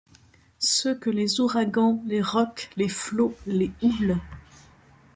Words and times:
Ceux 0.57 0.95
que 0.97 1.11
les 1.11 1.41
ouragans, 1.41 2.01
les 2.07 2.23
rocs, 2.23 2.71
les 2.75 2.89
flots, 2.89 3.35
les 3.45 3.69
houles 3.83 4.17